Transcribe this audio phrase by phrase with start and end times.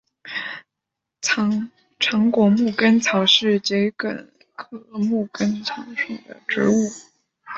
[1.21, 6.89] 长果牧根草是桔梗科牧根草属的植物。